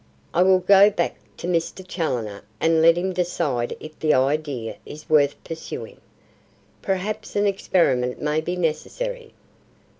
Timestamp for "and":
2.59-2.81